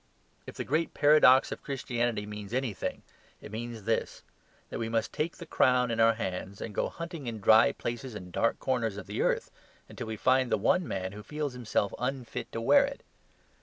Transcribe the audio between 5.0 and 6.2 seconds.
take the crown in our